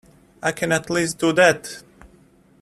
[0.41, 1.83] I can at least do that.